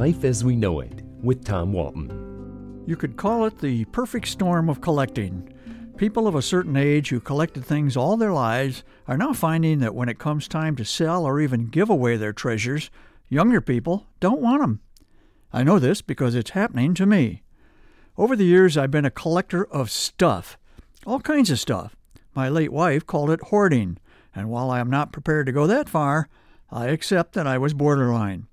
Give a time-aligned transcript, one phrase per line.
[0.00, 2.84] Life as We Know It with Tom Walton.
[2.86, 5.52] You could call it the perfect storm of collecting.
[5.98, 9.94] People of a certain age who collected things all their lives are now finding that
[9.94, 12.90] when it comes time to sell or even give away their treasures,
[13.28, 14.80] younger people don't want them.
[15.52, 17.42] I know this because it's happening to me.
[18.16, 20.56] Over the years, I've been a collector of stuff,
[21.04, 21.94] all kinds of stuff.
[22.34, 23.98] My late wife called it hoarding,
[24.34, 26.30] and while I am not prepared to go that far,
[26.70, 28.46] I accept that I was borderline.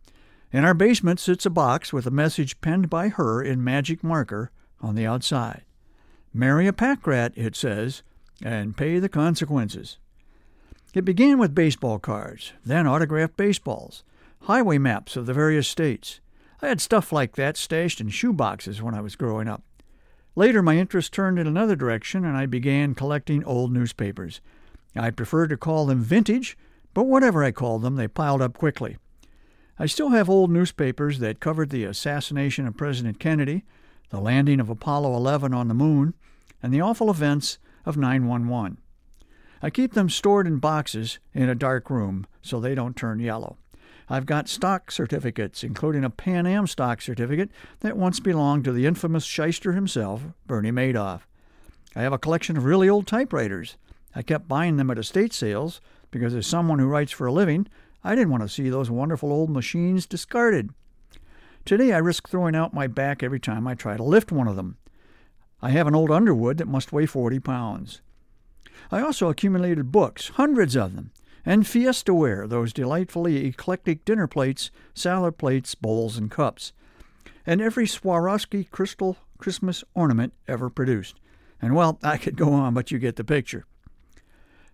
[0.57, 4.49] In our basement sits a box with a message penned by her in magic marker
[4.81, 5.61] on the outside.
[6.33, 8.01] Marry a pack rat, it says,
[8.41, 9.99] and pay the consequences.
[10.95, 14.03] It began with baseball cards, then autographed baseballs,
[14.45, 16.21] highway maps of the various states.
[16.59, 19.61] I had stuff like that stashed in shoe boxes when I was growing up.
[20.35, 24.41] Later, my interest turned in another direction, and I began collecting old newspapers.
[24.95, 26.57] I prefer to call them vintage
[26.95, 28.97] but whatever I called them, they piled up quickly.
[29.79, 33.63] I still have old newspapers that covered the assassination of President Kennedy,
[34.09, 36.15] the landing of Apollo 11 on the moon,
[36.63, 38.77] and the awful events of 911.
[39.61, 43.57] I keep them stored in boxes in a dark room so they don't turn yellow.
[44.09, 48.85] I've got stock certificates, including a Pan Am stock certificate that once belonged to the
[48.85, 51.21] infamous shyster himself, Bernie Madoff.
[51.95, 53.77] I have a collection of really old typewriters.
[54.15, 57.67] I kept buying them at estate sales because as someone who writes for a living,
[58.07, 60.69] I didn't want to see those wonderful old machines discarded.
[61.65, 64.55] Today I risk throwing out my back every time I try to lift one of
[64.55, 64.77] them.
[65.61, 67.99] I have an old Underwood that must weigh 40 pounds.
[68.93, 71.11] I also accumulated books, hundreds of them,
[71.45, 76.71] and Fiesta ware, those delightfully eclectic dinner plates, salad plates, bowls, and cups,
[77.45, 81.19] and every Swarovski crystal Christmas ornament ever produced.
[81.61, 83.65] And well, I could go on, but you get the picture.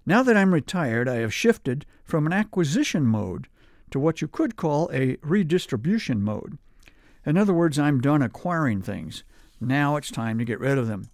[0.06, 3.48] Now that I'm retired, I have shifted from an acquisition mode
[3.92, 6.58] to what you could call a redistribution mode.
[7.26, 9.24] In other words, I'm done acquiring things.
[9.62, 11.10] Now it's time to get rid of them.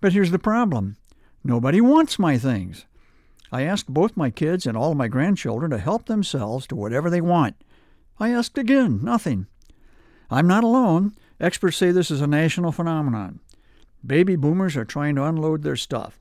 [0.00, 0.96] But here's the problem
[1.44, 2.86] nobody wants my things.
[3.52, 7.08] I asked both my kids and all of my grandchildren to help themselves to whatever
[7.08, 7.54] they want.
[8.18, 9.46] I asked again, nothing.
[10.30, 11.12] I'm not alone.
[11.38, 13.40] Experts say this is a national phenomenon.
[14.04, 16.18] Baby boomers are trying to unload their stuff.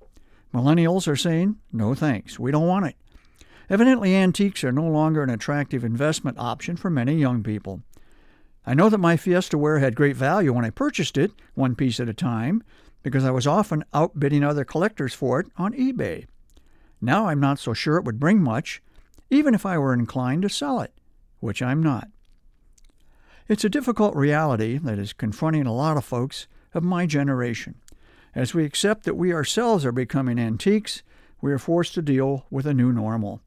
[0.54, 2.96] Millennials are saying, no thanks, we don't want it.
[3.70, 7.82] Evidently, antiques are no longer an attractive investment option for many young people.
[8.66, 12.00] I know that my Fiesta ware had great value when I purchased it, one piece
[12.00, 12.64] at a time,
[13.02, 16.28] because I was often outbidding other collectors for it on eBay.
[17.02, 18.82] Now I'm not so sure it would bring much,
[19.30, 20.94] even if I were inclined to sell it,
[21.40, 22.08] which I'm not.
[23.50, 27.76] It's a difficult reality that is confronting a lot of folks of my generation.
[28.36, 31.04] As we accept that we ourselves are becoming antiques,
[31.42, 33.42] we are forced to deal with a new normal.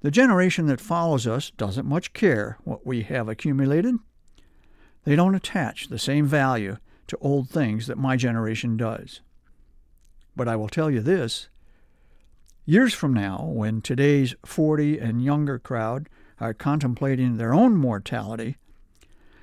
[0.00, 3.96] The generation that follows us doesn't much care what we have accumulated.
[5.04, 6.78] They don't attach the same value
[7.08, 9.20] to old things that my generation does.
[10.36, 11.48] But I will tell you this
[12.64, 16.08] years from now, when today's 40 and younger crowd
[16.40, 18.56] are contemplating their own mortality,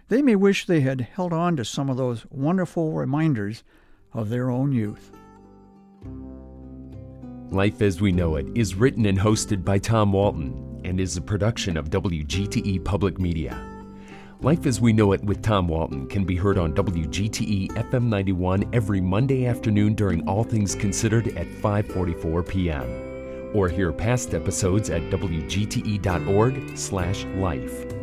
[0.09, 3.63] they may wish they had held on to some of those wonderful reminders
[4.13, 5.11] of their own youth.
[7.49, 11.22] Life as We Know It is written and hosted by Tom Walton and is a
[11.22, 13.67] production of WGTE Public Media.
[14.41, 18.69] Life as We Know It with Tom Walton can be heard on WGTE FM 91
[18.73, 23.51] every Monday afternoon during All Things Considered at 5:44 p.m.
[23.53, 28.00] or hear past episodes at wgte.org/life.